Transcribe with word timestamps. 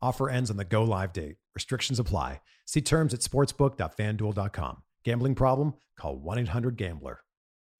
Offer 0.00 0.30
ends 0.30 0.50
on 0.50 0.56
the 0.56 0.64
go 0.64 0.84
live 0.84 1.12
date. 1.12 1.36
Restrictions 1.54 1.98
apply. 1.98 2.40
See 2.66 2.80
terms 2.80 3.12
at 3.14 3.20
sportsbook.fanduel.com. 3.20 4.82
Gambling 5.04 5.34
problem? 5.34 5.74
Call 5.98 6.16
1 6.16 6.38
800 6.38 6.76
Gambler. 6.76 7.20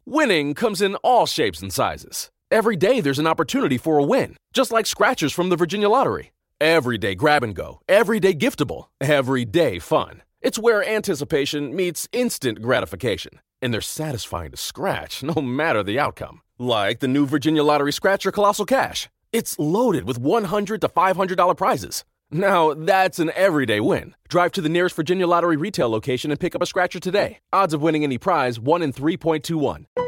Winning 0.04 0.54
comes 0.54 0.80
in 0.80 0.94
all 0.96 1.26
shapes 1.26 1.60
and 1.60 1.72
sizes. 1.72 2.30
Every 2.50 2.76
day 2.76 3.00
there's 3.00 3.18
an 3.18 3.26
opportunity 3.26 3.76
for 3.76 3.98
a 3.98 4.02
win, 4.02 4.36
just 4.54 4.72
like 4.72 4.86
scratchers 4.86 5.32
from 5.32 5.50
the 5.50 5.56
Virginia 5.56 5.88
Lottery. 5.88 6.32
Every 6.60 6.98
day 6.98 7.14
grab 7.14 7.42
and 7.42 7.54
go, 7.54 7.80
every 7.88 8.18
day 8.18 8.34
giftable, 8.34 8.86
every 9.00 9.44
day 9.44 9.78
fun. 9.78 10.22
It's 10.40 10.58
where 10.58 10.82
anticipation 10.88 11.76
meets 11.76 12.08
instant 12.12 12.62
gratification, 12.62 13.40
and 13.60 13.72
they're 13.72 13.80
satisfying 13.80 14.50
to 14.50 14.56
scratch 14.56 15.22
no 15.22 15.42
matter 15.42 15.82
the 15.82 15.98
outcome. 15.98 16.40
Like 16.58 17.00
the 17.00 17.08
new 17.08 17.26
Virginia 17.26 17.62
Lottery 17.62 17.92
Scratcher 17.92 18.32
Colossal 18.32 18.64
Cash. 18.64 19.08
It's 19.30 19.58
loaded 19.58 20.04
with 20.04 20.18
100 20.18 20.80
to 20.80 20.88
$500 20.88 21.56
prizes. 21.56 22.04
Now, 22.30 22.72
that's 22.72 23.18
an 23.18 23.30
everyday 23.34 23.80
win. 23.80 24.14
Drive 24.28 24.52
to 24.52 24.60
the 24.62 24.68
nearest 24.70 24.96
Virginia 24.96 25.26
Lottery 25.26 25.56
retail 25.56 25.90
location 25.90 26.30
and 26.30 26.40
pick 26.40 26.54
up 26.54 26.62
a 26.62 26.66
scratcher 26.66 27.00
today. 27.00 27.38
Odds 27.52 27.74
of 27.74 27.82
winning 27.82 28.04
any 28.04 28.16
prize 28.18 28.58
1 28.58 28.82
in 28.82 28.92
3.21. 28.92 30.07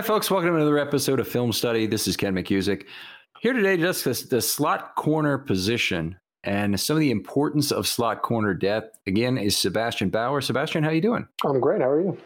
Hi, 0.00 0.06
folks. 0.06 0.30
Welcome 0.30 0.52
to 0.52 0.56
another 0.56 0.78
episode 0.78 1.20
of 1.20 1.28
Film 1.28 1.52
Study. 1.52 1.86
This 1.86 2.08
is 2.08 2.16
Ken 2.16 2.34
McKusick. 2.34 2.86
Here 3.42 3.52
today 3.52 3.76
to 3.76 3.82
discuss 3.82 4.22
the 4.22 4.40
slot 4.40 4.94
corner 4.94 5.36
position 5.36 6.16
and 6.42 6.80
some 6.80 6.96
of 6.96 7.00
the 7.00 7.10
importance 7.10 7.70
of 7.70 7.86
slot 7.86 8.22
corner 8.22 8.54
depth. 8.54 8.98
Again, 9.06 9.36
is 9.36 9.58
Sebastian 9.58 10.08
Bauer. 10.08 10.40
Sebastian, 10.40 10.84
how 10.84 10.88
you 10.88 11.02
doing? 11.02 11.28
I'm 11.44 11.60
great. 11.60 11.82
How 11.82 11.90
are 11.90 12.00
you? 12.00 12.16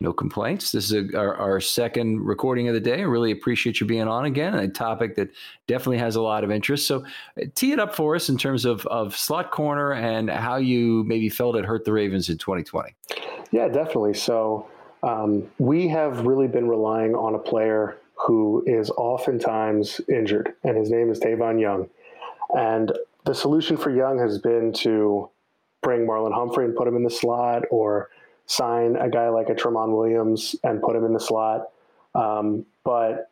No 0.00 0.14
complaints. 0.14 0.72
This 0.72 0.90
is 0.90 1.12
a, 1.12 1.18
our, 1.18 1.34
our, 1.34 1.60
second 1.60 2.22
recording 2.22 2.66
of 2.68 2.72
the 2.72 2.80
day. 2.80 3.00
I 3.00 3.02
really 3.02 3.30
appreciate 3.30 3.78
you 3.78 3.86
being 3.86 4.08
on 4.08 4.24
again. 4.24 4.54
A 4.54 4.66
topic 4.66 5.16
that 5.16 5.28
definitely 5.66 5.98
has 5.98 6.16
a 6.16 6.22
lot 6.22 6.44
of 6.44 6.50
interest. 6.50 6.86
So, 6.86 7.04
uh, 7.38 7.44
tee 7.54 7.72
it 7.72 7.78
up 7.78 7.94
for 7.94 8.16
us 8.16 8.30
in 8.30 8.38
terms 8.38 8.64
of, 8.64 8.86
of 8.86 9.14
slot 9.14 9.50
corner 9.50 9.92
and 9.92 10.30
how 10.30 10.56
you 10.56 11.04
maybe 11.04 11.28
felt 11.28 11.56
it 11.56 11.66
hurt 11.66 11.84
the 11.84 11.92
Ravens 11.92 12.30
in 12.30 12.38
2020. 12.38 12.96
Yeah, 13.52 13.68
definitely. 13.68 14.14
So, 14.14 14.66
um, 15.02 15.48
we 15.58 15.88
have 15.88 16.26
really 16.26 16.48
been 16.48 16.68
relying 16.68 17.14
on 17.14 17.34
a 17.34 17.38
player 17.38 17.98
who 18.14 18.64
is 18.66 18.90
oftentimes 18.90 20.00
injured, 20.08 20.54
and 20.64 20.76
his 20.76 20.90
name 20.90 21.10
is 21.10 21.20
Tavon 21.20 21.60
Young. 21.60 21.88
And 22.56 22.92
the 23.24 23.34
solution 23.34 23.76
for 23.76 23.90
Young 23.90 24.18
has 24.18 24.38
been 24.38 24.72
to 24.74 25.28
bring 25.82 26.06
Marlon 26.06 26.32
Humphrey 26.32 26.64
and 26.64 26.74
put 26.74 26.88
him 26.88 26.96
in 26.96 27.04
the 27.04 27.10
slot, 27.10 27.64
or 27.70 28.10
sign 28.46 28.96
a 28.96 29.10
guy 29.10 29.28
like 29.28 29.48
a 29.48 29.54
Tramon 29.54 29.96
Williams 29.96 30.56
and 30.64 30.80
put 30.80 30.96
him 30.96 31.04
in 31.04 31.12
the 31.12 31.20
slot. 31.20 31.68
Um, 32.14 32.64
but 32.84 33.30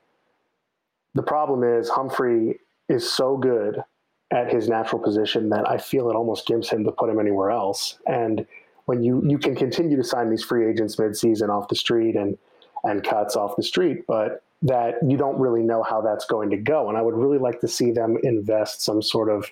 the 1.15 1.23
problem 1.23 1.63
is 1.63 1.89
Humphrey 1.89 2.59
is 2.89 3.11
so 3.11 3.37
good 3.37 3.83
at 4.31 4.53
his 4.53 4.69
natural 4.69 5.01
position 5.01 5.49
that 5.51 5.69
I 5.69 5.79
feel 5.79 6.11
it 6.11 6.17
almost 6.17 6.47
gives 6.47 6.69
him 6.69 6.85
to 6.85 6.93
put 6.93 7.09
him 7.09 7.21
anywhere 7.21 7.51
else. 7.51 7.99
And 8.07 8.47
when 8.87 9.03
you 9.03 9.23
you 9.27 9.39
can 9.39 9.55
continue 9.55 9.97
to 9.97 10.05
sign 10.05 10.31
these 10.31 10.45
free 10.45 10.69
agents 10.69 10.97
midseason 10.97 11.49
off 11.49 11.69
the 11.69 11.77
street 11.77 12.17
and 12.17 12.37
and 12.85 13.03
cuts 13.03 13.35
off 13.35 13.57
the 13.57 13.63
street, 13.63 14.07
but 14.07 14.43
that 14.63 14.97
you 15.07 15.17
don't 15.17 15.39
really 15.39 15.63
know 15.63 15.83
how 15.83 16.01
that's 16.01 16.25
going 16.25 16.51
to 16.51 16.57
go. 16.57 16.89
And 16.89 16.97
I 16.97 17.03
would 17.03 17.15
really 17.15 17.39
like 17.39 17.61
to 17.61 17.69
see 17.69 17.91
them 17.91 18.17
invest 18.23 18.83
some 18.83 19.03
sort 19.03 19.31
of 19.31 19.51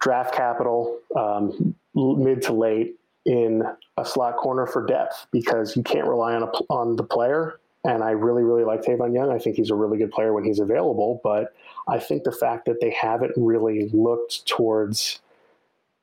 draft 0.00 0.34
capital 0.34 0.98
um, 1.16 1.74
mid 1.94 2.42
to 2.42 2.52
late 2.52 2.96
in 3.26 3.62
a 3.96 4.04
slot 4.04 4.36
corner 4.36 4.66
for 4.66 4.86
depth 4.86 5.26
because 5.30 5.76
you 5.76 5.82
can't 5.82 6.06
rely 6.06 6.34
on 6.34 6.42
a, 6.42 6.46
on 6.68 6.96
the 6.96 7.02
player. 7.02 7.58
And 7.84 8.02
I 8.02 8.10
really, 8.10 8.42
really 8.42 8.64
like 8.64 8.82
Tavon 8.82 9.14
Young. 9.14 9.30
I 9.30 9.38
think 9.38 9.56
he's 9.56 9.70
a 9.70 9.74
really 9.74 9.96
good 9.96 10.10
player 10.10 10.34
when 10.34 10.44
he's 10.44 10.58
available. 10.58 11.20
But 11.24 11.54
I 11.88 11.98
think 11.98 12.24
the 12.24 12.32
fact 12.32 12.66
that 12.66 12.80
they 12.80 12.90
haven't 12.90 13.32
really 13.36 13.88
looked 13.92 14.46
towards 14.46 15.20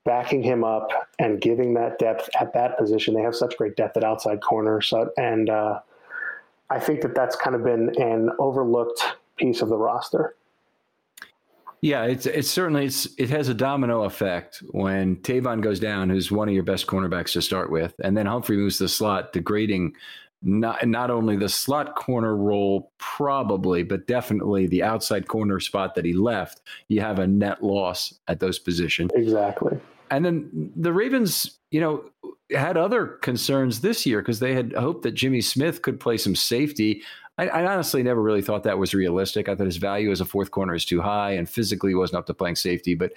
backing 0.04 0.42
him 0.42 0.64
up 0.64 0.88
and 1.18 1.40
giving 1.40 1.74
that 1.74 1.98
depth 1.98 2.28
at 2.40 2.52
that 2.54 2.78
position. 2.78 3.14
They 3.14 3.22
have 3.22 3.36
such 3.36 3.56
great 3.56 3.76
depth 3.76 3.96
at 3.96 4.04
outside 4.04 4.40
corner. 4.40 4.80
So, 4.80 5.10
and 5.16 5.50
uh, 5.50 5.80
I 6.70 6.78
think 6.78 7.02
that 7.02 7.14
that's 7.14 7.36
kind 7.36 7.54
of 7.54 7.64
been 7.64 7.90
an 8.00 8.30
overlooked 8.38 9.02
piece 9.36 9.60
of 9.60 9.68
the 9.68 9.76
roster. 9.76 10.34
Yeah, 11.80 12.04
it's 12.04 12.26
it's 12.26 12.50
certainly 12.50 12.86
it's 12.86 13.06
it 13.18 13.30
has 13.30 13.48
a 13.48 13.54
domino 13.54 14.02
effect 14.02 14.64
when 14.70 15.16
Tavon 15.16 15.60
goes 15.60 15.78
down, 15.78 16.10
who's 16.10 16.30
one 16.30 16.48
of 16.48 16.54
your 16.54 16.64
best 16.64 16.88
cornerbacks 16.88 17.34
to 17.34 17.42
start 17.42 17.70
with, 17.70 17.94
and 18.02 18.16
then 18.16 18.26
Humphrey 18.26 18.56
moves 18.56 18.78
to 18.78 18.84
the 18.84 18.88
slot, 18.88 19.32
degrading 19.32 19.94
not 20.42 20.86
not 20.86 21.10
only 21.10 21.36
the 21.36 21.48
slot 21.48 21.96
corner 21.96 22.36
role 22.36 22.92
probably, 22.98 23.82
but 23.82 24.06
definitely 24.06 24.66
the 24.66 24.82
outside 24.82 25.28
corner 25.28 25.60
spot 25.60 25.94
that 25.94 26.04
he 26.04 26.12
left. 26.12 26.60
You 26.88 27.00
have 27.00 27.18
a 27.18 27.26
net 27.26 27.62
loss 27.62 28.14
at 28.28 28.40
those 28.40 28.58
positions. 28.58 29.10
Exactly. 29.14 29.78
And 30.10 30.24
then 30.24 30.72
the 30.76 30.92
Ravens, 30.92 31.58
you 31.70 31.80
know, 31.80 32.04
had 32.56 32.76
other 32.76 33.06
concerns 33.06 33.80
this 33.80 34.06
year 34.06 34.20
because 34.20 34.40
they 34.40 34.54
had 34.54 34.72
hoped 34.72 35.02
that 35.02 35.12
Jimmy 35.12 35.40
Smith 35.40 35.82
could 35.82 36.00
play 36.00 36.16
some 36.16 36.34
safety. 36.34 37.02
I, 37.36 37.48
I, 37.48 37.66
honestly 37.72 38.02
never 38.02 38.22
really 38.22 38.42
thought 38.42 38.62
that 38.62 38.78
was 38.78 38.94
realistic. 38.94 39.48
I 39.48 39.54
thought 39.54 39.66
his 39.66 39.76
value 39.76 40.10
as 40.10 40.20
a 40.20 40.24
fourth 40.24 40.50
corner 40.50 40.74
is 40.74 40.84
too 40.84 41.00
high 41.00 41.32
and 41.32 41.48
physically 41.48 41.94
wasn't 41.94 42.18
up 42.18 42.26
to 42.26 42.34
playing 42.34 42.56
safety. 42.56 42.94
But 42.94 43.12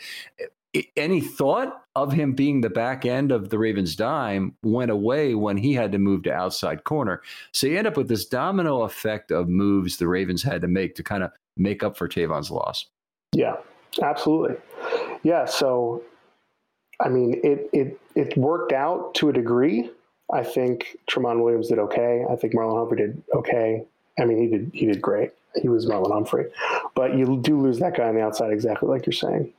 eh, 0.73 0.81
any 0.97 1.21
thought 1.21 1.80
of 1.95 2.13
him 2.13 2.33
being 2.33 2.61
the 2.61 2.69
back 2.69 3.05
end 3.05 3.31
of 3.31 3.49
the 3.49 3.57
Ravens' 3.57 3.95
dime 3.95 4.55
went 4.63 4.91
away 4.91 5.35
when 5.35 5.57
he 5.57 5.73
had 5.73 5.91
to 5.91 5.97
move 5.97 6.23
to 6.23 6.33
outside 6.33 6.83
corner. 6.83 7.21
So 7.51 7.67
you 7.67 7.77
end 7.77 7.87
up 7.87 7.97
with 7.97 8.07
this 8.07 8.25
domino 8.25 8.83
effect 8.83 9.31
of 9.31 9.49
moves 9.49 9.97
the 9.97 10.07
Ravens 10.07 10.41
had 10.43 10.61
to 10.61 10.67
make 10.67 10.95
to 10.95 11.03
kind 11.03 11.23
of 11.23 11.31
make 11.57 11.83
up 11.83 11.97
for 11.97 12.07
Tavon's 12.07 12.49
loss. 12.49 12.85
Yeah, 13.33 13.57
absolutely. 14.01 14.57
Yeah. 15.23 15.45
So, 15.45 16.03
I 16.99 17.09
mean, 17.09 17.39
it 17.43 17.69
it 17.73 17.99
it 18.15 18.37
worked 18.37 18.71
out 18.71 19.13
to 19.15 19.29
a 19.29 19.33
degree. 19.33 19.89
I 20.33 20.43
think 20.43 20.97
Tramon 21.09 21.43
Williams 21.43 21.67
did 21.67 21.79
okay. 21.79 22.23
I 22.29 22.35
think 22.37 22.53
Marlon 22.53 22.77
Humphrey 22.77 22.97
did 22.97 23.21
okay. 23.33 23.83
I 24.17 24.25
mean, 24.25 24.37
he 24.37 24.47
did 24.47 24.71
he 24.73 24.85
did 24.85 25.01
great. 25.01 25.31
He 25.61 25.67
was 25.67 25.85
Marlon 25.85 26.13
Humphrey, 26.13 26.45
but 26.95 27.17
you 27.17 27.37
do 27.41 27.59
lose 27.59 27.79
that 27.79 27.97
guy 27.97 28.07
on 28.07 28.15
the 28.15 28.21
outside, 28.21 28.53
exactly 28.53 28.87
like 28.87 29.05
you're 29.05 29.11
saying. 29.11 29.51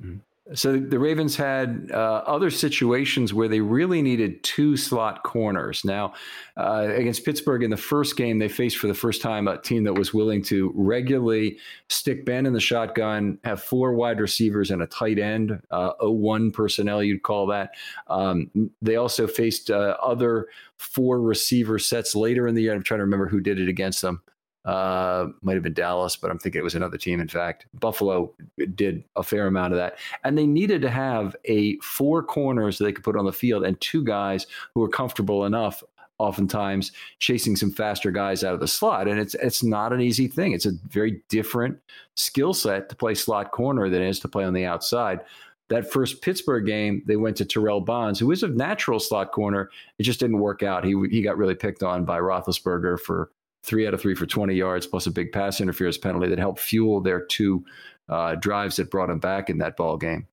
Mm-hmm. 0.00 0.18
So 0.54 0.78
the 0.78 0.98
Ravens 0.98 1.36
had 1.36 1.90
uh, 1.92 2.22
other 2.26 2.50
situations 2.50 3.32
where 3.32 3.46
they 3.46 3.60
really 3.60 4.02
needed 4.02 4.42
two 4.42 4.76
slot 4.76 5.22
corners. 5.22 5.84
Now, 5.84 6.14
uh, 6.56 6.88
against 6.92 7.24
Pittsburgh 7.24 7.62
in 7.62 7.70
the 7.70 7.76
first 7.76 8.16
game, 8.16 8.38
they 8.38 8.48
faced 8.48 8.78
for 8.78 8.88
the 8.88 8.94
first 8.94 9.22
time 9.22 9.46
a 9.46 9.58
team 9.58 9.84
that 9.84 9.94
was 9.94 10.12
willing 10.12 10.42
to 10.44 10.72
regularly 10.74 11.58
stick 11.88 12.24
Ben 12.24 12.46
in 12.46 12.52
the 12.52 12.60
shotgun, 12.60 13.38
have 13.44 13.62
four 13.62 13.94
wide 13.94 14.20
receivers 14.20 14.72
and 14.72 14.82
a 14.82 14.86
tight 14.86 15.20
end, 15.20 15.60
uh, 15.70 15.92
01 16.00 16.50
personnel, 16.50 17.02
you'd 17.02 17.22
call 17.22 17.46
that. 17.46 17.74
Um, 18.08 18.50
they 18.82 18.96
also 18.96 19.28
faced 19.28 19.70
uh, 19.70 19.96
other 20.02 20.48
four 20.78 21.20
receiver 21.20 21.78
sets 21.78 22.16
later 22.16 22.48
in 22.48 22.56
the 22.56 22.62
year. 22.62 22.74
I'm 22.74 22.82
trying 22.82 22.98
to 22.98 23.04
remember 23.04 23.28
who 23.28 23.40
did 23.40 23.60
it 23.60 23.68
against 23.68 24.02
them 24.02 24.22
uh, 24.64 25.28
might 25.42 25.54
have 25.54 25.62
been 25.62 25.74
Dallas, 25.74 26.16
but 26.16 26.30
I'm 26.30 26.38
thinking 26.38 26.60
it 26.60 26.64
was 26.64 26.74
another 26.74 26.98
team. 26.98 27.20
In 27.20 27.28
fact, 27.28 27.66
Buffalo 27.78 28.32
did 28.74 29.04
a 29.16 29.22
fair 29.22 29.46
amount 29.46 29.72
of 29.72 29.78
that, 29.78 29.98
and 30.24 30.36
they 30.36 30.46
needed 30.46 30.82
to 30.82 30.90
have 30.90 31.34
a 31.46 31.78
four 31.78 32.22
corners 32.22 32.78
that 32.78 32.84
they 32.84 32.92
could 32.92 33.04
put 33.04 33.16
on 33.16 33.24
the 33.24 33.32
field 33.32 33.64
and 33.64 33.80
two 33.80 34.04
guys 34.04 34.46
who 34.74 34.80
were 34.80 34.88
comfortable 34.88 35.44
enough. 35.44 35.82
Oftentimes, 36.18 36.92
chasing 37.18 37.56
some 37.56 37.70
faster 37.70 38.10
guys 38.10 38.44
out 38.44 38.52
of 38.52 38.60
the 38.60 38.68
slot, 38.68 39.08
and 39.08 39.18
it's 39.18 39.34
it's 39.36 39.62
not 39.62 39.90
an 39.90 40.02
easy 40.02 40.28
thing. 40.28 40.52
It's 40.52 40.66
a 40.66 40.72
very 40.88 41.22
different 41.30 41.78
skill 42.14 42.52
set 42.52 42.90
to 42.90 42.94
play 42.94 43.14
slot 43.14 43.52
corner 43.52 43.88
than 43.88 44.02
it 44.02 44.08
is 44.10 44.20
to 44.20 44.28
play 44.28 44.44
on 44.44 44.52
the 44.52 44.66
outside 44.66 45.20
that 45.70 45.90
first 45.90 46.20
Pittsburgh 46.20 46.66
game, 46.66 47.02
they 47.06 47.16
went 47.16 47.36
to 47.36 47.44
Terrell 47.44 47.80
Bonds, 47.80 48.18
who 48.18 48.32
is 48.32 48.42
a 48.42 48.48
natural 48.48 48.98
slot 48.98 49.30
corner. 49.30 49.70
It 49.98 50.02
just 50.02 50.20
didn't 50.20 50.40
work 50.40 50.62
out. 50.62 50.84
He 50.84 50.94
he 51.10 51.22
got 51.22 51.38
really 51.38 51.54
picked 51.54 51.82
on 51.82 52.04
by 52.04 52.18
Roethlisberger 52.18 52.98
for 53.00 53.30
three 53.62 53.86
out 53.86 53.94
of 53.94 54.00
three 54.00 54.14
for 54.14 54.26
20 54.26 54.54
yards, 54.54 54.86
plus 54.86 55.06
a 55.06 55.10
big 55.10 55.32
pass 55.32 55.60
interference 55.60 55.98
penalty 55.98 56.28
that 56.28 56.38
helped 56.38 56.60
fuel 56.60 57.00
their 57.00 57.20
two 57.20 57.64
uh, 58.08 58.34
drives 58.36 58.76
that 58.76 58.90
brought 58.90 59.08
them 59.08 59.18
back 59.18 59.50
in 59.50 59.58
that 59.58 59.76
ball 59.76 59.96
game. 59.96 60.26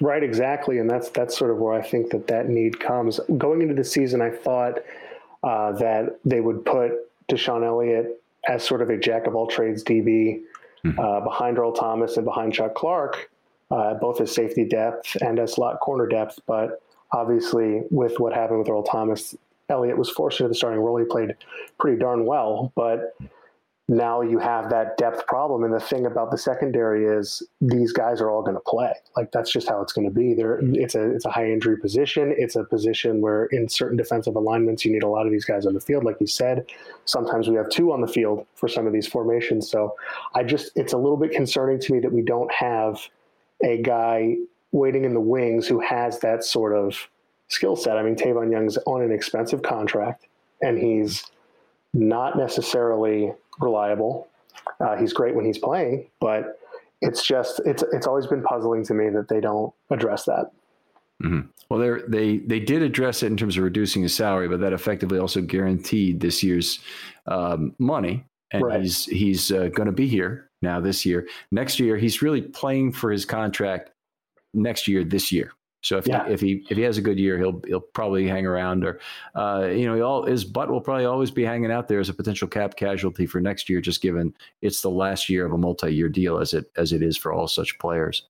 Right, 0.00 0.22
exactly, 0.22 0.78
and 0.78 0.88
that's 0.88 1.10
that's 1.10 1.36
sort 1.36 1.50
of 1.50 1.58
where 1.58 1.74
I 1.74 1.82
think 1.82 2.10
that 2.10 2.26
that 2.28 2.48
need 2.48 2.80
comes. 2.80 3.20
Going 3.36 3.62
into 3.62 3.74
the 3.74 3.84
season, 3.84 4.20
I 4.20 4.30
thought 4.30 4.78
uh, 5.42 5.72
that 5.72 6.18
they 6.24 6.40
would 6.40 6.64
put 6.64 6.92
DeShon 7.28 7.64
Elliott 7.64 8.22
as 8.48 8.64
sort 8.64 8.82
of 8.82 8.90
a 8.90 8.96
jack 8.96 9.26
of 9.26 9.34
all 9.34 9.46
trades 9.46 9.84
DB 9.84 10.42
mm-hmm. 10.84 10.98
uh, 10.98 11.20
behind 11.20 11.58
Earl 11.58 11.72
Thomas 11.72 12.16
and 12.16 12.24
behind 12.24 12.54
Chuck 12.54 12.74
Clark, 12.74 13.30
uh, 13.70 13.94
both 13.94 14.20
as 14.20 14.34
safety 14.34 14.64
depth 14.64 15.16
and 15.20 15.38
as 15.38 15.54
slot 15.54 15.80
corner 15.80 16.06
depth. 16.06 16.40
But 16.46 16.82
obviously, 17.12 17.82
with 17.90 18.18
what 18.18 18.32
happened 18.32 18.60
with 18.60 18.68
Earl 18.68 18.82
Thomas, 18.82 19.36
Elliott 19.72 19.98
was 19.98 20.10
forced 20.10 20.40
into 20.40 20.48
the 20.48 20.54
starting 20.54 20.80
role. 20.80 20.98
He 20.98 21.04
played 21.04 21.34
pretty 21.78 21.98
darn 21.98 22.26
well, 22.26 22.72
but 22.76 23.16
now 23.88 24.22
you 24.22 24.38
have 24.38 24.70
that 24.70 24.96
depth 24.96 25.26
problem. 25.26 25.64
And 25.64 25.74
the 25.74 25.80
thing 25.80 26.06
about 26.06 26.30
the 26.30 26.38
secondary 26.38 27.04
is 27.04 27.42
these 27.60 27.92
guys 27.92 28.20
are 28.20 28.30
all 28.30 28.42
going 28.42 28.54
to 28.54 28.62
play. 28.66 28.92
Like 29.16 29.32
that's 29.32 29.52
just 29.52 29.68
how 29.68 29.82
it's 29.82 29.92
going 29.92 30.06
to 30.06 30.14
be. 30.14 30.34
There, 30.34 30.60
it's 30.62 30.94
a 30.94 31.10
it's 31.10 31.24
a 31.24 31.30
high 31.30 31.50
injury 31.50 31.76
position. 31.78 32.32
It's 32.38 32.54
a 32.54 32.64
position 32.64 33.20
where 33.20 33.46
in 33.46 33.68
certain 33.68 33.96
defensive 33.96 34.36
alignments 34.36 34.84
you 34.84 34.92
need 34.92 35.02
a 35.02 35.08
lot 35.08 35.26
of 35.26 35.32
these 35.32 35.44
guys 35.44 35.66
on 35.66 35.74
the 35.74 35.80
field. 35.80 36.04
Like 36.04 36.16
you 36.20 36.26
said, 36.26 36.66
sometimes 37.06 37.48
we 37.48 37.56
have 37.56 37.68
two 37.70 37.92
on 37.92 38.00
the 38.00 38.06
field 38.06 38.46
for 38.54 38.68
some 38.68 38.86
of 38.86 38.92
these 38.92 39.06
formations. 39.08 39.68
So 39.68 39.96
I 40.34 40.44
just 40.44 40.70
it's 40.76 40.92
a 40.92 40.98
little 40.98 41.18
bit 41.18 41.32
concerning 41.32 41.80
to 41.80 41.92
me 41.92 42.00
that 42.00 42.12
we 42.12 42.22
don't 42.22 42.52
have 42.52 43.00
a 43.64 43.82
guy 43.82 44.36
waiting 44.70 45.04
in 45.04 45.12
the 45.12 45.20
wings 45.20 45.66
who 45.66 45.80
has 45.80 46.20
that 46.20 46.44
sort 46.44 46.74
of 46.74 47.08
skill 47.52 47.76
set. 47.76 47.96
I 47.96 48.02
mean, 48.02 48.16
Tavon 48.16 48.50
Young's 48.50 48.78
on 48.86 49.02
an 49.02 49.12
expensive 49.12 49.62
contract, 49.62 50.26
and 50.62 50.78
he's 50.78 51.30
not 51.92 52.36
necessarily 52.36 53.32
reliable. 53.60 54.28
Uh, 54.80 54.96
he's 54.96 55.12
great 55.12 55.34
when 55.34 55.44
he's 55.44 55.58
playing, 55.58 56.08
but 56.20 56.58
it's 57.00 57.24
just 57.24 57.60
it's 57.66 57.84
it's 57.92 58.06
always 58.06 58.26
been 58.26 58.42
puzzling 58.42 58.84
to 58.84 58.94
me 58.94 59.10
that 59.10 59.28
they 59.28 59.40
don't 59.40 59.72
address 59.90 60.24
that. 60.24 60.50
Mm-hmm. 61.22 61.48
Well, 61.68 61.78
they 61.78 62.02
they 62.08 62.38
they 62.38 62.60
did 62.60 62.82
address 62.82 63.22
it 63.22 63.26
in 63.26 63.36
terms 63.36 63.56
of 63.56 63.64
reducing 63.64 64.02
his 64.02 64.14
salary, 64.14 64.48
but 64.48 64.60
that 64.60 64.72
effectively 64.72 65.18
also 65.18 65.40
guaranteed 65.40 66.20
this 66.20 66.42
year's 66.42 66.80
um, 67.26 67.74
money, 67.78 68.24
and 68.50 68.64
right. 68.64 68.80
he's 68.80 69.04
he's 69.04 69.52
uh, 69.52 69.68
going 69.68 69.86
to 69.86 69.92
be 69.92 70.08
here 70.08 70.48
now 70.62 70.80
this 70.80 71.04
year. 71.04 71.28
Next 71.50 71.78
year, 71.78 71.96
he's 71.96 72.22
really 72.22 72.42
playing 72.42 72.92
for 72.92 73.10
his 73.10 73.24
contract 73.24 73.90
next 74.54 74.88
year, 74.88 75.04
this 75.04 75.32
year. 75.32 75.52
So 75.82 75.98
if, 75.98 76.06
yeah. 76.06 76.26
he, 76.26 76.32
if 76.32 76.40
he 76.40 76.66
if 76.70 76.76
he 76.76 76.82
has 76.84 76.96
a 76.96 77.02
good 77.02 77.18
year, 77.18 77.38
he'll 77.38 77.60
he'll 77.66 77.80
probably 77.80 78.26
hang 78.26 78.46
around, 78.46 78.84
or 78.84 79.00
uh, 79.34 79.68
you 79.68 79.84
know, 79.84 80.00
all, 80.02 80.24
his 80.24 80.44
butt 80.44 80.70
will 80.70 80.80
probably 80.80 81.04
always 81.04 81.30
be 81.30 81.44
hanging 81.44 81.72
out 81.72 81.88
there 81.88 81.98
as 81.98 82.08
a 82.08 82.14
potential 82.14 82.46
cap 82.46 82.76
casualty 82.76 83.26
for 83.26 83.40
next 83.40 83.68
year, 83.68 83.80
just 83.80 84.00
given 84.00 84.32
it's 84.60 84.80
the 84.80 84.90
last 84.90 85.28
year 85.28 85.44
of 85.44 85.52
a 85.52 85.58
multi-year 85.58 86.08
deal, 86.08 86.38
as 86.38 86.54
it 86.54 86.70
as 86.76 86.92
it 86.92 87.02
is 87.02 87.16
for 87.16 87.32
all 87.32 87.48
such 87.48 87.78
players. 87.80 88.28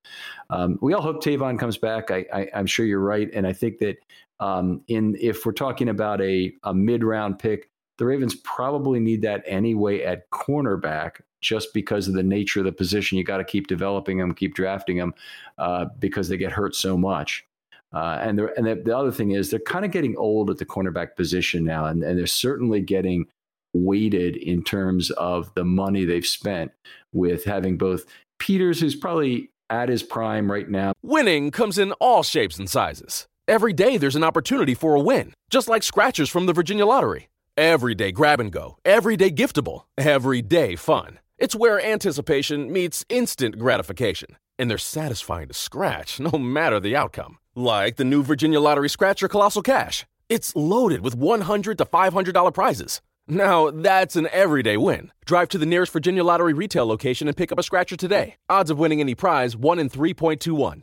Um, 0.49 0.79
we 0.81 0.95
all 0.95 1.03
hope 1.03 1.23
Tavon 1.23 1.59
comes 1.59 1.77
back. 1.77 2.11
I, 2.11 2.25
I 2.33 2.49
am 2.55 2.67
sure 2.67 2.87
you're 2.87 3.01
right, 3.01 3.29
and 3.35 3.47
I 3.47 3.53
think 3.53 3.79
that 3.79 3.99
um, 4.41 4.83
in 4.89 5.17
if 5.21 5.45
we're 5.45 5.53
talking 5.53 5.91
about 5.91 6.23
a 6.23 6.55
a 6.65 6.73
mid 6.73 7.05
round 7.05 7.39
pick, 7.39 7.69
the 7.99 8.07
Ravens 8.07 8.35
probably 8.37 8.99
need 8.99 9.21
that 9.23 9.45
anyway 9.47 10.03
at 10.03 10.31
cornerback 10.31 11.21
just 11.43 11.75
because 11.75 12.09
of 12.09 12.15
the 12.15 12.23
nature 12.23 12.61
of 12.61 12.67
the 12.67 12.73
position. 12.73 13.19
You 13.19 13.25
got 13.25 13.39
to 13.39 13.45
keep 13.45 13.67
developing 13.67 14.17
them, 14.17 14.33
keep 14.33 14.55
drafting 14.55 14.97
them 14.97 15.13
uh, 15.59 15.87
because 15.99 16.29
they 16.29 16.39
get 16.39 16.53
hurt 16.53 16.75
so 16.75 16.97
much. 16.97 17.45
Uh, 17.93 18.19
and 18.23 18.41
and 18.41 18.67
the, 18.67 18.75
the, 18.75 18.97
other 18.97 19.13
thing 19.13 19.33
is 19.33 19.51
they're 19.51 19.61
kind 19.61 19.85
of 19.85 19.91
getting 19.91 20.17
old 20.17 20.49
at 20.49 20.59
the 20.59 20.65
cornerback 20.65 21.15
position 21.15 21.65
now, 21.65 21.85
and, 21.85 22.03
and 22.03 22.19
they're 22.19 22.27
certainly 22.27 22.81
getting 22.81 23.27
weighted 23.75 24.37
in 24.37 24.63
terms 24.63 25.11
of 25.13 25.53
the 25.55 25.65
money 25.65 26.05
they've 26.05 26.27
spent 26.27 26.73
with 27.13 27.45
having 27.45 27.77
both 27.77 28.05
Peters, 28.39 28.81
who's 28.81 28.97
probably 28.97 29.51
at 29.71 29.89
his 29.89 30.03
prime 30.03 30.51
right 30.51 30.69
now. 30.69 30.93
Winning 31.03 31.51
comes 31.51 31.79
in 31.79 31.93
all 31.93 32.23
shapes 32.23 32.59
and 32.59 32.69
sizes. 32.69 33.27
Every 33.49 33.73
day 33.73 33.97
there's 33.97 34.17
an 34.17 34.25
opportunity 34.25 34.75
for 34.75 34.95
a 34.95 35.01
win, 35.01 35.33
just 35.51 35.69
like 35.69 35.83
scratchers 35.83 36.29
from 36.29 36.47
the 36.47 36.53
Virginia 36.53 36.87
Lottery. 36.87 37.29
Every 37.57 37.95
day 37.95 38.13
grab 38.13 38.41
and 38.41 38.51
go, 38.51 38.79
every 38.85 39.17
day 39.17 39.31
giftable, 39.31 39.85
every 39.99 40.41
day 40.43 40.77
fun. 40.77 41.19
It's 41.39 41.57
where 41.57 41.85
anticipation 41.85 42.73
meets 42.73 43.05
instant 43.09 43.59
gratification, 43.59 44.37
and 44.59 44.71
they're 44.71 44.79
satisfying 44.79 45.49
to 45.49 45.55
scratch 45.55 46.21
no 46.33 46.39
matter 46.39 46.81
the 46.81 46.97
outcome. 46.97 47.39
Like 47.55 47.97
the 47.97 48.05
new 48.05 48.23
Virginia 48.23 48.61
Lottery 48.61 48.89
Scratcher 48.89 49.29
Colossal 49.29 49.61
Cash. 49.61 50.07
It's 50.31 50.57
loaded 50.57 51.03
with 51.03 51.19
$100 51.19 51.77
to 51.77 51.85
$500 51.85 52.55
prizes. 52.55 53.03
Now, 53.29 53.71
that's 53.71 54.17
an 54.17 54.27
everyday 54.33 54.79
win. 54.79 55.13
Drive 55.27 55.49
to 55.51 55.59
the 55.59 55.67
nearest 55.67 55.93
Virginia 55.93 56.25
Lottery 56.25 56.55
retail 56.55 56.87
location 56.87 57.29
and 57.29 57.37
pick 57.37 57.53
up 57.53 57.59
a 57.59 57.63
scratcher 57.63 57.97
today. 57.97 58.37
Odds 58.49 58.71
of 58.71 58.79
winning 58.79 59.01
any 59.01 59.15
prize 59.15 59.55
1 59.55 59.79
in 59.79 59.91
3.21. 59.91 60.83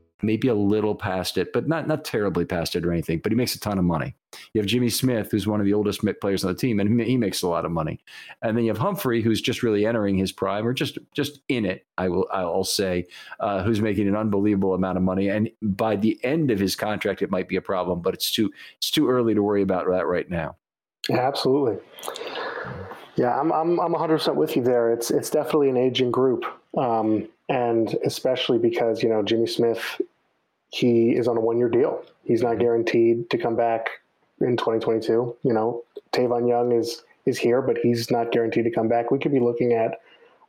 maybe 0.23 0.47
a 0.47 0.55
little 0.55 0.95
past 0.95 1.37
it, 1.37 1.53
but 1.53 1.67
not 1.67 1.87
not 1.87 2.05
terribly 2.05 2.45
past 2.45 2.75
it 2.75 2.85
or 2.85 2.91
anything. 2.91 3.19
But 3.19 3.31
he 3.31 3.35
makes 3.35 3.55
a 3.55 3.59
ton 3.59 3.77
of 3.77 3.85
money. 3.85 4.15
You 4.53 4.61
have 4.61 4.67
Jimmy 4.67 4.89
Smith, 4.89 5.29
who's 5.31 5.47
one 5.47 5.59
of 5.59 5.65
the 5.65 5.73
oldest 5.73 6.01
players 6.21 6.43
on 6.43 6.51
the 6.51 6.57
team, 6.57 6.79
and 6.79 7.01
he 7.01 7.17
makes 7.17 7.41
a 7.41 7.47
lot 7.47 7.65
of 7.65 7.71
money. 7.71 7.99
And 8.41 8.55
then 8.55 8.63
you 8.63 8.69
have 8.69 8.77
Humphrey, 8.77 9.21
who's 9.21 9.41
just 9.41 9.63
really 9.63 9.85
entering 9.85 10.17
his 10.17 10.31
prime, 10.31 10.65
or 10.65 10.73
just 10.73 10.97
just 11.13 11.41
in 11.49 11.65
it. 11.65 11.85
I 11.97 12.09
will 12.09 12.27
I'll 12.31 12.63
say, 12.63 13.07
uh, 13.39 13.63
who's 13.63 13.81
making 13.81 14.07
an 14.07 14.15
unbelievable 14.15 14.73
amount 14.73 14.97
of 14.97 15.03
money. 15.03 15.29
And 15.29 15.49
by 15.61 15.95
the 15.95 16.19
end 16.23 16.51
of 16.51 16.59
his 16.59 16.75
contract, 16.75 17.21
it 17.21 17.31
might 17.31 17.47
be 17.47 17.55
a 17.55 17.61
problem, 17.61 18.01
but 18.01 18.13
it's 18.13 18.31
too 18.31 18.51
it's 18.77 18.91
too 18.91 19.09
early 19.09 19.33
to 19.33 19.43
worry 19.43 19.61
about 19.61 19.87
that 19.89 20.07
right 20.07 20.29
now. 20.29 20.55
Yeah, 21.09 21.27
absolutely. 21.27 21.77
Yeah, 23.15 23.39
I'm 23.39 23.51
I'm 23.51 23.79
I'm 23.79 23.93
100% 23.93 24.35
with 24.35 24.55
you 24.55 24.63
there. 24.63 24.91
It's 24.91 25.11
it's 25.11 25.29
definitely 25.29 25.69
an 25.69 25.77
aging 25.77 26.11
group. 26.11 26.45
Um, 26.77 27.27
and 27.49 27.97
especially 28.05 28.57
because 28.57 29.03
you 29.03 29.09
know 29.09 29.21
Jimmy 29.21 29.47
Smith 29.47 30.01
he 30.71 31.11
is 31.11 31.27
on 31.27 31.37
a 31.37 31.41
one 31.41 31.57
year 31.57 31.69
deal. 31.69 32.03
He's 32.23 32.41
not 32.41 32.59
guaranteed 32.59 33.29
to 33.29 33.37
come 33.37 33.55
back 33.55 33.89
in 34.39 34.57
2022. 34.57 35.37
You 35.43 35.53
know, 35.53 35.83
Tavon 36.11 36.47
Young 36.47 36.71
is 36.71 37.03
is 37.25 37.37
here, 37.37 37.61
but 37.61 37.77
he's 37.77 38.09
not 38.09 38.31
guaranteed 38.31 38.63
to 38.63 38.71
come 38.71 38.87
back. 38.87 39.11
We 39.11 39.19
could 39.19 39.31
be 39.31 39.39
looking 39.39 39.73
at 39.73 39.99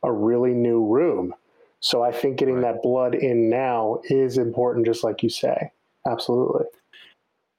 a 0.01 0.11
really 0.11 0.53
new 0.53 0.85
room. 0.85 1.35
So 1.81 2.01
I 2.01 2.11
think 2.11 2.37
getting 2.37 2.55
right. 2.55 2.73
that 2.73 2.81
blood 2.81 3.13
in 3.13 3.49
now 3.49 3.99
is 4.05 4.37
important, 4.37 4.85
just 4.85 5.03
like 5.03 5.21
you 5.21 5.29
say. 5.29 5.71
Absolutely. 6.07 6.65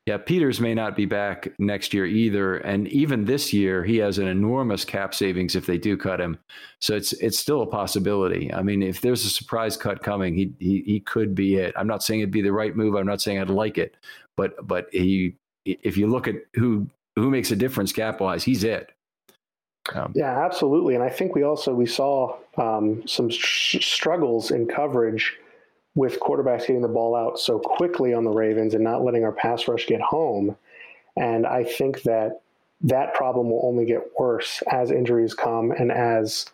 Yeah, 0.07 0.19
Peters 0.19 0.61
may 0.61 0.75
not 0.75 0.97
be 0.97 1.07
back 1.07 1.49
next 1.59 1.95
year 1.95 2.05
either, 2.05 2.57
and 2.59 2.87
even 2.89 3.25
this 3.25 3.55
year 3.55 3.83
he 3.83 3.97
has 3.99 4.19
an 4.19 4.27
enormous 4.27 4.85
cap 4.85 5.15
savings 5.15 5.57
if 5.57 5.65
they 5.65 5.79
do 5.79 5.97
cut 5.97 6.21
him. 6.21 6.39
So 6.81 6.95
it's 6.95 7.15
it's 7.15 7.39
still 7.39 7.63
a 7.63 7.67
possibility. 7.67 8.53
I 8.53 8.63
mean, 8.63 8.83
if 8.83 9.01
there's 9.01 9.25
a 9.25 9.31
surprise 9.31 9.79
cut 9.79 10.03
coming, 10.03 10.35
he 10.35 10.53
he, 10.59 10.83
he 10.85 11.01
could 11.01 11.35
be 11.35 11.57
it. 11.57 11.73
I'm 11.75 11.87
not 11.87 12.03
saying 12.03 12.21
it'd 12.21 12.31
be 12.31 12.43
the 12.43 12.53
right 12.53 12.77
move. 12.77 12.97
I'm 12.97 13.07
not 13.07 13.23
saying 13.23 13.39
I'd 13.41 13.49
like 13.49 13.79
it, 13.79 13.97
but 14.37 14.55
but 14.67 14.89
he 14.93 15.37
if 15.65 15.97
you 15.97 16.07
look 16.07 16.29
at 16.29 16.37
who 16.53 16.87
who 17.17 17.31
makes 17.31 17.51
a 17.51 17.57
difference 17.57 17.91
cap 17.91 18.21
wise, 18.21 18.45
he's 18.45 18.63
it. 18.63 18.93
Um, 19.95 20.13
yeah, 20.15 20.45
absolutely. 20.45 20.95
And 20.95 21.05
I 21.05 21.11
think 21.11 21.35
we 21.35 21.45
also 21.45 21.75
we 21.75 21.87
saw 21.87 22.37
um, 22.59 23.07
some 23.07 23.31
sh- 23.31 23.85
struggles 23.85 24.51
in 24.51 24.67
coverage 24.67 25.39
with 25.95 26.19
quarterbacks 26.21 26.61
getting 26.61 26.83
the 26.83 26.89
ball 26.89 27.15
out 27.15 27.39
so 27.39 27.59
quickly 27.59 28.13
on 28.13 28.25
the 28.25 28.31
Ravens 28.31 28.75
and 28.75 28.83
not 28.83 29.05
letting 29.05 29.25
our 29.25 29.33
pass 29.33 29.69
rush 29.69 29.87
get 29.87 30.01
home. 30.01 30.57
And 31.17 31.47
I 31.47 31.63
think 31.65 32.03
that 32.03 32.41
that 32.83 33.15
problem 33.15 33.51
will 33.51 33.65
only 33.65 33.85
get 33.85 34.03
worse 34.19 34.63
as 34.71 34.91
injuries 34.91 35.35
come 35.35 35.71
and 35.71 35.93
as, 35.93 36.47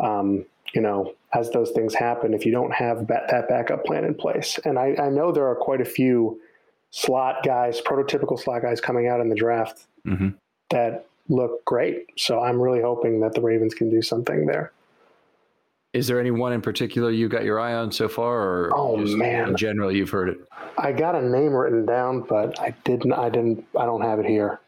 um, 0.00 0.46
you 0.74 0.80
know, 0.80 1.14
as 1.32 1.50
those 1.50 1.70
things 1.70 1.94
happen 1.94 2.34
if 2.34 2.44
you 2.44 2.52
don't 2.52 2.72
have 2.72 3.06
that 3.06 3.48
backup 3.48 3.84
plan 3.84 4.04
in 4.04 4.14
place. 4.14 4.58
And 4.64 4.78
I, 4.78 4.96
I, 4.98 5.10
know 5.10 5.30
there 5.30 5.46
are 5.46 5.54
quite 5.54 5.80
a 5.80 5.84
few 5.84 6.40
slot 6.90 7.44
guys, 7.44 7.80
prototypical 7.80 8.38
slot 8.38 8.62
guys 8.62 8.80
coming 8.80 9.06
out 9.06 9.20
in 9.20 9.28
the 9.28 9.36
draft 9.36 9.84
mm-hmm. 10.04 10.30
that 10.70 11.06
look 11.28 11.64
great. 11.64 12.06
So 12.16 12.40
I'm 12.40 12.60
really 12.60 12.80
hoping 12.80 13.20
that 13.20 13.34
the 13.34 13.40
Ravens 13.40 13.74
can 13.74 13.90
do 13.90 14.02
something 14.02 14.46
there. 14.46 14.72
Is 15.92 16.06
there 16.06 16.20
anyone 16.20 16.52
in 16.52 16.62
particular 16.62 17.10
you 17.10 17.28
got 17.28 17.44
your 17.44 17.58
eye 17.58 17.74
on 17.74 17.90
so 17.90 18.08
far, 18.08 18.40
or 18.40 18.70
oh 18.74 18.96
man, 18.96 19.48
in 19.50 19.56
general 19.56 19.90
you've 19.90 20.10
heard 20.10 20.28
it? 20.28 20.38
I 20.78 20.92
got 20.92 21.16
a 21.16 21.22
name 21.22 21.52
written 21.52 21.84
down, 21.84 22.22
but 22.22 22.60
I 22.60 22.74
didn't. 22.84 23.12
I 23.12 23.28
didn't. 23.28 23.66
I 23.76 23.86
don't 23.86 24.02
have 24.02 24.20
it 24.20 24.26
here. 24.26 24.60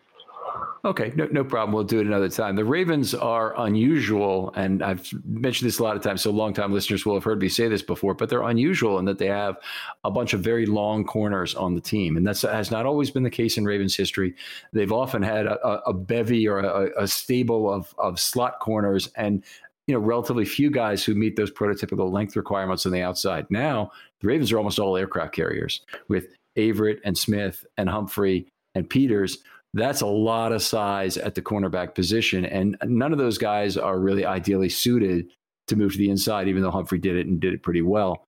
Okay, 0.85 1.13
no, 1.15 1.29
no 1.31 1.45
problem. 1.45 1.73
We'll 1.73 1.85
do 1.85 2.01
it 2.01 2.09
another 2.09 2.29
time. 2.29 2.57
The 2.57 2.65
Ravens 2.65 3.15
are 3.15 3.55
unusual, 3.57 4.53
and 4.57 4.83
I've 4.83 5.09
mentioned 5.25 5.69
this 5.69 5.79
a 5.79 5.83
lot 5.85 5.97
of 5.97 6.03
times, 6.03 6.23
so 6.23 6.33
long-time 6.33 6.73
listeners 6.73 7.07
will 7.07 7.15
have 7.15 7.23
heard 7.23 7.41
me 7.41 7.49
say 7.49 7.69
this 7.69 7.83
before, 7.83 8.15
but 8.15 8.29
they're 8.29 8.43
unusual 8.43 8.99
in 8.99 9.05
that 9.05 9.19
they 9.19 9.29
have 9.29 9.59
a 10.03 10.11
bunch 10.11 10.33
of 10.33 10.41
very 10.41 10.67
long 10.67 11.05
corners 11.05 11.55
on 11.55 11.77
the 11.77 11.81
team, 11.81 12.17
and 12.17 12.27
that 12.27 12.41
has 12.41 12.73
not 12.73 12.85
always 12.85 13.13
been 13.13 13.23
the 13.23 13.31
case 13.31 13.57
in 13.57 13.65
Ravens 13.65 13.95
history. 13.95 14.35
They've 14.73 14.91
often 14.91 15.23
had 15.23 15.47
a, 15.47 15.83
a 15.87 15.93
bevy 15.93 16.49
or 16.49 16.59
a, 16.59 17.05
a 17.05 17.07
stable 17.07 17.73
of, 17.73 17.95
of 17.97 18.19
slot 18.19 18.59
corners, 18.59 19.09
and 19.15 19.45
you 19.87 19.95
know, 19.95 20.01
relatively 20.01 20.45
few 20.45 20.71
guys 20.71 21.05
who 21.05 21.15
meet 21.15 21.37
those 21.37 21.51
prototypical 21.51 22.13
length 22.13 22.37
requirements 22.37 22.87
on 22.87 22.93
the 22.93 23.03
outside. 23.03 23.47
Now, 23.51 23.91
the 24.21 24.29
Ravens 24.29 24.53
are 24.53 24.59
almost 24.59 24.79
all 24.79 24.97
aircraft 24.97 25.35
carriers 25.35 25.81
with 26.09 26.29
Averett 26.57 27.01
and 27.05 27.17
Smith 27.17 27.67
and 27.77 27.89
Humphrey 27.89 28.47
and 28.75 28.89
Peters. 28.89 29.39
That's 29.75 30.03
a 30.03 30.07
lot 30.07 30.53
of 30.53 30.63
size 30.63 31.17
at 31.17 31.35
the 31.35 31.43
cornerback 31.43 31.95
position. 31.95 32.45
And 32.45 32.77
none 32.85 33.13
of 33.13 33.19
those 33.19 33.39
guys 33.39 33.77
are 33.77 33.99
really 33.99 34.25
ideally 34.25 34.69
suited 34.69 35.29
to 35.69 35.77
move 35.77 35.93
to 35.93 35.99
the 35.99 36.11
inside, 36.11 36.49
even 36.49 36.63
though 36.63 36.71
Humphrey 36.71 36.99
did 36.99 37.17
it 37.17 37.27
and 37.27 37.41
did 37.41 37.55
it 37.55 37.63
pretty 37.63 37.83
well. 37.83 38.27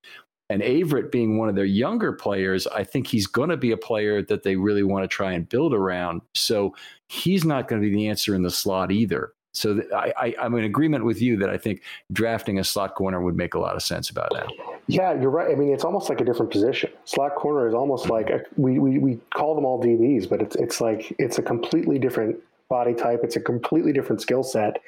And 0.51 0.63
Averett 0.63 1.11
being 1.11 1.39
one 1.39 1.49
of 1.49 1.55
their 1.55 1.65
younger 1.65 2.13
players, 2.13 2.67
I 2.67 2.85
think 2.85 3.07
he's 3.07 3.27
going 3.27 3.51
to 3.51 3.57
be 3.57 3.73
a 3.73 3.77
player 3.77 4.23
that 4.23 4.43
they 4.43 4.57
really 4.57 4.83
want 4.83 5.05
to 5.05 5.09
try 5.09 5.33
and 5.33 5.49
build 5.49 5.75
around. 5.75 6.23
So 6.35 6.75
he's 7.09 7.45
not 7.45 7.69
going 7.69 7.81
to 7.81 7.89
be 7.89 7.95
the 7.95 8.09
answer 8.09 8.35
in 8.35 8.43
the 8.43 8.51
slot 8.51 8.91
either. 8.91 9.34
So 9.55 9.81
I, 9.95 10.35
I, 10.39 10.47
am 10.47 10.55
in 10.57 10.65
agreement 10.65 11.05
with 11.05 11.23
you 11.23 11.37
that 11.39 11.49
I 11.49 11.57
think 11.57 11.83
drafting 12.13 12.59
a 12.59 12.65
slot 12.65 12.97
corner 12.97 13.23
would 13.23 13.37
make 13.37 13.55
a 13.55 13.59
lot 13.59 13.77
of 13.77 13.83
sense 13.83 14.11
about 14.11 14.33
that. 14.33 14.49
Yeah, 14.89 15.19
you're 15.19 15.31
right. 15.31 15.51
I 15.51 15.55
mean, 15.55 15.73
it's 15.73 15.85
almost 15.85 16.09
like 16.09 16.21
a 16.21 16.25
different 16.25 16.51
position. 16.51 16.91
Slot 17.05 17.37
corner 17.37 17.69
is 17.69 17.75
almost 17.75 18.11
like 18.11 18.31
a, 18.31 18.43
we, 18.57 18.79
we 18.79 18.99
we 18.99 19.21
call 19.33 19.55
them 19.55 19.65
all 19.65 19.81
DBs, 19.83 20.29
but 20.29 20.43
it's 20.43 20.57
it's 20.57 20.81
like 20.81 21.15
it's 21.19 21.39
a 21.39 21.43
completely 21.43 21.99
different 21.99 22.37
body 22.69 22.95
type. 22.95 23.21
It's 23.23 23.37
a 23.37 23.41
completely 23.41 23.93
different 23.93 24.21
skill 24.21 24.43
set, 24.43 24.83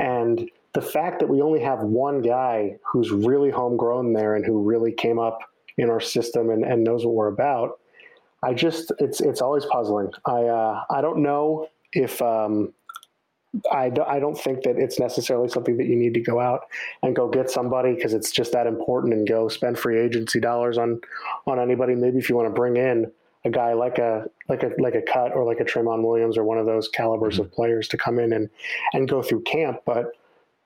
and 0.00 0.48
the 0.74 0.82
fact 0.82 1.18
that 1.18 1.28
we 1.28 1.40
only 1.40 1.60
have 1.60 1.80
one 1.80 2.20
guy 2.20 2.76
who's 2.84 3.10
really 3.10 3.50
homegrown 3.50 4.12
there 4.12 4.36
and 4.36 4.44
who 4.44 4.62
really 4.62 4.92
came 4.92 5.18
up 5.18 5.40
in 5.78 5.90
our 5.90 6.00
system 6.00 6.50
and, 6.50 6.64
and 6.64 6.84
knows 6.84 7.04
what 7.04 7.14
we're 7.14 7.28
about, 7.28 7.80
I 8.42 8.54
just 8.54 8.92
it's 8.98 9.20
it's 9.20 9.40
always 9.40 9.64
puzzling. 9.66 10.12
I 10.26 10.44
uh, 10.44 10.84
I 10.90 11.00
don't 11.00 11.22
know 11.22 11.68
if 11.92 12.22
um, 12.22 12.72
I, 13.72 13.90
do, 13.90 14.02
I 14.02 14.20
don't 14.20 14.38
think 14.38 14.62
that 14.62 14.76
it's 14.76 15.00
necessarily 15.00 15.48
something 15.48 15.76
that 15.78 15.86
you 15.86 15.96
need 15.96 16.14
to 16.14 16.20
go 16.20 16.38
out 16.38 16.66
and 17.02 17.16
go 17.16 17.28
get 17.28 17.50
somebody 17.50 17.94
because 17.94 18.14
it's 18.14 18.30
just 18.30 18.52
that 18.52 18.66
important 18.66 19.12
and 19.12 19.26
go 19.26 19.48
spend 19.48 19.78
free 19.78 19.98
agency 19.98 20.40
dollars 20.40 20.78
on 20.78 21.00
on 21.46 21.58
anybody. 21.58 21.94
Maybe 21.94 22.18
if 22.18 22.28
you 22.28 22.36
want 22.36 22.48
to 22.48 22.54
bring 22.54 22.76
in 22.76 23.10
a 23.44 23.50
guy 23.50 23.72
like 23.72 23.98
a 23.98 24.26
like 24.48 24.62
a 24.62 24.70
like 24.78 24.94
a 24.94 25.02
cut 25.02 25.32
or 25.32 25.44
like 25.44 25.60
a 25.60 25.64
Tramon 25.64 26.06
Williams 26.06 26.36
or 26.36 26.44
one 26.44 26.58
of 26.58 26.66
those 26.66 26.88
calibers 26.88 27.34
mm-hmm. 27.34 27.44
of 27.44 27.52
players 27.52 27.88
to 27.88 27.96
come 27.96 28.18
in 28.18 28.32
and 28.32 28.50
and 28.92 29.08
go 29.08 29.22
through 29.22 29.42
camp, 29.42 29.80
but 29.84 30.12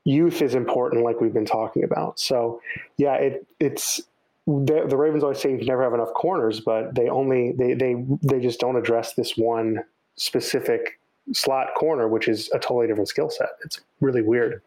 youth 0.05 0.43
is 0.43 0.55
important, 0.55 1.03
like 1.03 1.21
we've 1.21 1.33
been 1.33 1.47
talking 1.47 1.85
about. 1.85 2.19
So 2.19 2.61
yeah, 2.97 3.15
it 3.15 3.47
it's 3.61 4.03
the, 4.47 4.85
the 4.87 4.97
Ravens 4.97 5.23
always 5.23 5.41
say 5.41 5.53
you 5.53 5.65
never 5.65 5.83
have 5.83 5.95
enough 5.95 6.13
corners, 6.13 6.61
but 6.61 6.95
they 6.95 7.09
only 7.09 7.53
they 7.53 7.75
they 7.75 8.05
they 8.23 8.41
just 8.41 8.61
don't 8.61 8.77
address 8.77 9.15
this 9.15 9.37
one 9.37 9.85
specific 10.17 10.99
slot 11.33 11.69
corner, 11.77 12.09
which 12.09 12.29
is 12.29 12.51
a 12.53 12.59
totally 12.59 12.87
different 12.87 13.09
skill 13.09 13.31
set. 13.31 13.51
It's 13.65 13.81
really 14.01 14.23
weird. 14.23 14.61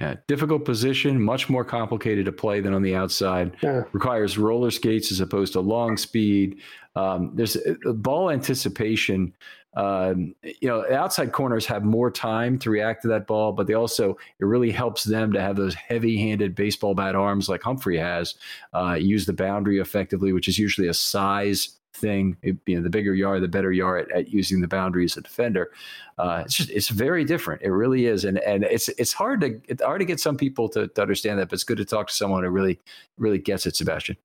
Yeah, 0.00 0.16
difficult 0.26 0.64
position, 0.64 1.22
much 1.22 1.48
more 1.48 1.64
complicated 1.64 2.24
to 2.24 2.32
play 2.32 2.60
than 2.60 2.74
on 2.74 2.82
the 2.82 2.96
outside. 2.96 3.56
Yeah. 3.62 3.84
Requires 3.92 4.36
roller 4.36 4.72
skates 4.72 5.12
as 5.12 5.20
opposed 5.20 5.52
to 5.52 5.60
long 5.60 5.96
speed. 5.96 6.60
Um, 6.96 7.30
there's 7.34 7.56
uh, 7.56 7.92
ball 7.92 8.30
anticipation. 8.30 9.34
Um, 9.76 10.34
you 10.42 10.68
know, 10.68 10.84
outside 10.92 11.32
corners 11.32 11.66
have 11.66 11.84
more 11.84 12.10
time 12.10 12.58
to 12.60 12.70
react 12.70 13.02
to 13.02 13.08
that 13.08 13.26
ball, 13.26 13.52
but 13.52 13.66
they 13.66 13.74
also 13.74 14.16
it 14.40 14.44
really 14.44 14.70
helps 14.70 15.04
them 15.04 15.32
to 15.32 15.40
have 15.40 15.56
those 15.56 15.74
heavy-handed 15.74 16.54
baseball 16.54 16.94
bat 16.94 17.14
arms 17.14 17.48
like 17.48 17.62
Humphrey 17.62 17.98
has. 17.98 18.34
Uh, 18.72 18.94
use 18.94 19.26
the 19.26 19.32
boundary 19.32 19.78
effectively, 19.78 20.32
which 20.32 20.48
is 20.48 20.58
usually 20.58 20.88
a 20.88 20.94
size 20.94 21.78
thing. 21.94 22.36
It, 22.42 22.56
you 22.66 22.76
know, 22.76 22.82
the 22.82 22.90
bigger 22.90 23.14
you 23.14 23.26
are, 23.26 23.40
the 23.40 23.48
better 23.48 23.72
you 23.72 23.86
are 23.86 23.98
at, 23.98 24.10
at 24.12 24.28
using 24.28 24.60
the 24.60 24.68
boundaries 24.68 25.14
as 25.14 25.18
a 25.18 25.22
defender. 25.22 25.70
Uh, 26.18 26.42
it's 26.44 26.54
just 26.54 26.70
it's 26.70 26.88
very 26.88 27.24
different. 27.24 27.62
It 27.62 27.70
really 27.70 28.06
is, 28.06 28.24
and 28.24 28.38
and 28.38 28.64
it's 28.64 28.88
it's 28.90 29.12
hard 29.12 29.40
to 29.40 29.60
it's 29.68 29.82
hard 29.82 30.00
to 30.00 30.04
get 30.04 30.20
some 30.20 30.36
people 30.36 30.68
to, 30.70 30.88
to 30.88 31.02
understand 31.02 31.38
that. 31.38 31.48
But 31.48 31.54
it's 31.54 31.64
good 31.64 31.78
to 31.78 31.84
talk 31.84 32.08
to 32.08 32.14
someone 32.14 32.44
who 32.44 32.50
really 32.50 32.78
really 33.18 33.38
gets 33.38 33.66
it, 33.66 33.76
Sebastian. 33.76 34.16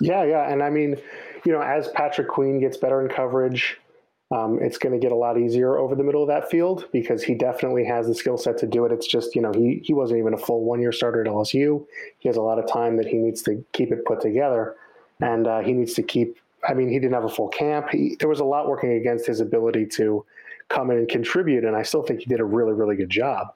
Yeah, 0.00 0.24
yeah, 0.24 0.50
and 0.50 0.62
I 0.62 0.70
mean, 0.70 0.96
you 1.44 1.52
know, 1.52 1.60
as 1.60 1.88
Patrick 1.88 2.28
Queen 2.28 2.60
gets 2.60 2.76
better 2.76 3.00
in 3.00 3.08
coverage. 3.08 3.78
Um, 4.30 4.58
it's 4.60 4.76
going 4.76 4.92
to 4.92 4.98
get 4.98 5.10
a 5.10 5.16
lot 5.16 5.38
easier 5.38 5.78
over 5.78 5.94
the 5.94 6.04
middle 6.04 6.20
of 6.20 6.28
that 6.28 6.50
field 6.50 6.84
because 6.92 7.22
he 7.22 7.34
definitely 7.34 7.82
has 7.86 8.06
the 8.06 8.14
skill 8.14 8.36
set 8.36 8.58
to 8.58 8.66
do 8.66 8.84
it. 8.84 8.92
It's 8.92 9.06
just, 9.06 9.34
you 9.34 9.40
know, 9.40 9.52
he, 9.54 9.80
he 9.82 9.94
wasn't 9.94 10.18
even 10.18 10.34
a 10.34 10.36
full 10.36 10.64
one 10.64 10.82
year 10.82 10.92
starter 10.92 11.22
at 11.22 11.26
LSU. 11.26 11.86
He 12.18 12.28
has 12.28 12.36
a 12.36 12.42
lot 12.42 12.58
of 12.58 12.70
time 12.70 12.98
that 12.98 13.06
he 13.06 13.16
needs 13.16 13.40
to 13.44 13.64
keep 13.72 13.90
it 13.90 14.04
put 14.04 14.20
together 14.20 14.76
and 15.20 15.46
uh, 15.46 15.60
he 15.60 15.72
needs 15.72 15.94
to 15.94 16.02
keep 16.02 16.38
I 16.66 16.74
mean, 16.74 16.88
he 16.88 16.98
didn't 16.98 17.14
have 17.14 17.24
a 17.24 17.28
full 17.28 17.48
camp. 17.48 17.90
He, 17.90 18.16
there 18.18 18.28
was 18.28 18.40
a 18.40 18.44
lot 18.44 18.68
working 18.68 18.92
against 18.92 19.26
his 19.26 19.40
ability 19.40 19.86
to 19.86 20.24
come 20.68 20.90
in 20.90 20.98
and 20.98 21.08
contribute, 21.08 21.64
and 21.64 21.76
I 21.76 21.82
still 21.82 22.02
think 22.02 22.20
he 22.20 22.26
did 22.26 22.40
a 22.40 22.44
really, 22.44 22.72
really 22.72 22.96
good 22.96 23.10
job. 23.10 23.54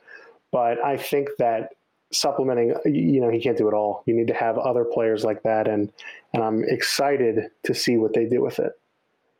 But 0.50 0.82
I 0.84 0.96
think 0.96 1.28
that 1.38 1.70
supplementing, 2.12 2.74
you 2.84 3.20
know, 3.20 3.28
he 3.28 3.40
can't 3.40 3.56
do 3.56 3.68
it 3.68 3.74
all. 3.74 4.02
You 4.06 4.14
need 4.14 4.28
to 4.28 4.34
have 4.34 4.58
other 4.58 4.84
players 4.84 5.24
like 5.24 5.42
that, 5.42 5.68
and 5.68 5.92
and 6.32 6.42
I'm 6.42 6.64
excited 6.64 7.50
to 7.64 7.74
see 7.74 7.96
what 7.96 8.14
they 8.14 8.26
do 8.26 8.40
with 8.42 8.58
it. 8.58 8.72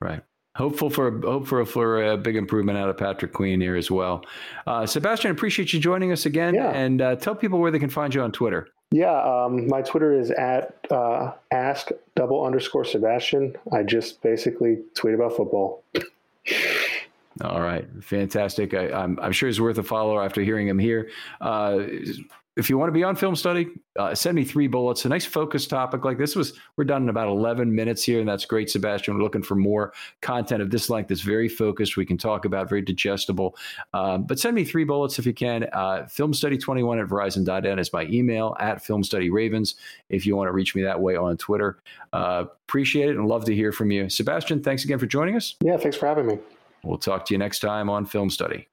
Right. 0.01 0.23
Hopeful 0.57 0.91
for 0.91 1.19
hope 1.21 1.47
for 1.47 1.65
for 1.65 2.05
a 2.05 2.17
big 2.17 2.37
improvement 2.37 2.77
out 2.77 2.89
of 2.89 2.99
Patrick 2.99 3.33
Queen 3.33 3.61
here 3.61 3.77
as 3.77 3.91
well. 3.91 4.25
Uh, 4.67 4.85
Sebastian, 4.85 5.31
appreciate 5.31 5.73
you 5.73 5.81
joining 5.81 6.13
us 6.13 6.27
again, 6.27 6.55
yeah. 6.55 6.71
and 6.71 7.01
uh, 7.01 7.17
tell 7.17 7.35
people 7.35 7.59
where 7.59 7.71
they 7.71 7.79
can 7.79 7.89
find 7.89 8.15
you 8.15 8.21
on 8.23 8.33
Twitter. 8.33 8.69
Yeah, 8.93 9.19
um, 9.23 9.69
my 9.69 9.81
Twitter 9.81 10.13
is 10.13 10.31
at 10.31 10.75
uh, 10.91 11.33
ask 11.51 11.89
double 12.15 12.45
underscore 12.45 12.85
Sebastian. 12.85 13.57
I 13.73 13.83
just 13.85 14.21
basically 14.23 14.81
tweet 14.95 15.15
about 15.15 15.35
football. 15.35 15.83
All 17.41 17.61
right, 17.61 17.89
fantastic. 18.03 18.75
I, 18.75 19.05
am 19.05 19.33
sure 19.33 19.49
he's 19.49 19.61
worth 19.61 19.79
a 19.79 19.83
follow 19.83 20.21
after 20.21 20.43
hearing 20.43 20.69
him 20.69 20.79
here. 20.79 21.11
Uh, 21.41 21.85
if 22.55 22.69
you 22.69 22.77
want 22.77 22.89
to 22.89 22.93
be 22.93 23.03
on 23.03 23.17
film 23.17 23.35
study, 23.35 23.69
uh, 23.99 24.15
send 24.15 24.35
me 24.35 24.45
three 24.45 24.67
bullets. 24.67 25.07
A 25.07 25.09
nice 25.09 25.25
focus 25.25 25.67
topic 25.67 26.05
like 26.05 26.19
this 26.19 26.37
was 26.37 26.53
we're 26.77 26.85
done 26.85 27.05
in 27.05 27.09
about 27.09 27.29
11 27.29 27.75
minutes 27.75 28.05
here, 28.05 28.21
and 28.21 28.29
that's 28.29 28.45
great, 28.45 28.69
Sebastian. 28.69 29.15
We're 29.15 29.23
looking 29.23 29.43
for 29.43 29.55
more 29.55 29.95
content 30.21 30.61
of 30.61 30.71
this 30.71 30.91
length 30.91 31.09
that's 31.09 31.23
very 31.23 31.49
focused. 31.49 31.97
We 31.97 32.05
can 32.05 32.19
talk 32.19 32.45
about 32.45 32.69
very 32.69 32.83
digestible. 32.83 33.57
Um, 33.95 34.25
but 34.25 34.39
send 34.39 34.55
me 34.55 34.65
three 34.65 34.85
bullets 34.85 35.19
if 35.19 35.25
you 35.25 35.33
can. 35.33 35.65
Uh, 35.73 36.07
filmstudy21 36.09 37.03
at 37.03 37.09
verizon.net 37.09 37.79
is 37.79 37.93
my 37.93 38.05
email 38.05 38.55
at 38.61 38.85
filmstudyravens 38.85 39.75
if 40.11 40.27
you 40.27 40.37
want 40.37 40.49
to 40.49 40.53
reach 40.53 40.75
me 40.75 40.83
that 40.83 41.01
way 41.01 41.17
on 41.17 41.39
Twitter. 41.39 41.79
Uh, 42.13 42.45
appreciate 42.69 43.09
it 43.09 43.17
and 43.17 43.27
love 43.27 43.47
to 43.47 43.55
hear 43.55 43.73
from 43.73 43.91
you. 43.91 44.11
Sebastian, 44.11 44.63
thanks 44.63 44.85
again 44.85 44.99
for 44.99 45.07
joining 45.07 45.37
us. 45.37 45.57
Yeah, 45.63 45.79
thanks 45.79 45.97
for 45.97 46.07
having 46.07 46.27
me. 46.27 46.39
We'll 46.85 46.99
talk 46.99 47.27
to 47.27 47.35
you 47.35 47.39
next 47.39 47.61
time 47.61 47.89
on 47.89 48.07
Film 48.07 48.31
Study. 48.31 48.69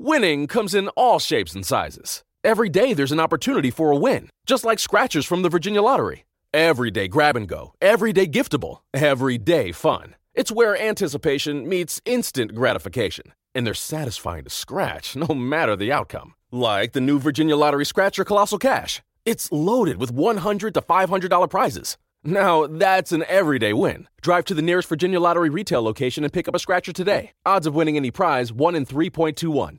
Winning 0.00 0.46
comes 0.46 0.74
in 0.74 0.88
all 0.96 1.18
shapes 1.18 1.54
and 1.54 1.66
sizes. 1.66 2.22
Every 2.42 2.70
day 2.70 2.94
there's 2.94 3.12
an 3.12 3.20
opportunity 3.20 3.70
for 3.70 3.90
a 3.90 3.96
win, 3.96 4.30
just 4.46 4.64
like 4.64 4.78
scratchers 4.78 5.26
from 5.26 5.42
the 5.42 5.50
Virginia 5.50 5.82
Lottery. 5.82 6.24
Everyday 6.54 7.08
grab 7.08 7.36
and 7.36 7.46
go, 7.46 7.74
everyday 7.82 8.26
giftable, 8.26 8.78
everyday 8.94 9.70
fun. 9.70 10.14
It's 10.38 10.52
where 10.52 10.80
anticipation 10.80 11.68
meets 11.68 12.00
instant 12.04 12.54
gratification, 12.54 13.32
and 13.56 13.66
they're 13.66 13.74
satisfying 13.74 14.44
to 14.44 14.50
scratch 14.50 15.16
no 15.16 15.34
matter 15.34 15.74
the 15.74 15.90
outcome. 15.90 16.34
Like 16.52 16.92
the 16.92 17.00
new 17.00 17.18
Virginia 17.18 17.56
Lottery 17.56 17.84
Scratcher 17.84 18.24
Colossal 18.24 18.58
Cash. 18.58 19.02
It's 19.24 19.50
loaded 19.50 19.96
with 19.96 20.14
$100 20.14 20.74
to 20.74 20.80
$500 20.80 21.50
prizes. 21.50 21.98
Now, 22.22 22.68
that's 22.68 23.10
an 23.10 23.24
everyday 23.26 23.72
win. 23.72 24.06
Drive 24.22 24.44
to 24.44 24.54
the 24.54 24.62
nearest 24.62 24.88
Virginia 24.88 25.18
Lottery 25.18 25.50
retail 25.50 25.82
location 25.82 26.22
and 26.22 26.32
pick 26.32 26.46
up 26.46 26.54
a 26.54 26.60
scratcher 26.60 26.92
today. 26.92 27.32
Odds 27.44 27.66
of 27.66 27.74
winning 27.74 27.96
any 27.96 28.12
prize 28.12 28.52
1 28.52 28.76
in 28.76 28.86
3.21. 28.86 29.78